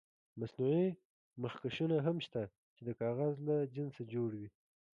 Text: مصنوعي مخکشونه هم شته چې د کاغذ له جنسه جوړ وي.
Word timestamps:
مصنوعي 0.39 0.89
مخکشونه 1.43 1.97
هم 2.05 2.17
شته 2.25 2.41
چې 2.75 2.81
د 2.87 2.89
کاغذ 3.01 3.33
له 3.47 3.57
جنسه 3.75 4.01
جوړ 4.13 4.29
وي. 4.39 4.49